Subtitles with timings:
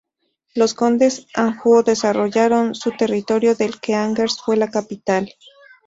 [0.59, 5.29] Los condes de Anjou desarrollaron su territorio del que Angers fue la capital.